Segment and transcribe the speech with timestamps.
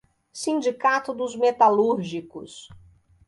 [0.33, 2.67] Sindicato dos metalúrgicos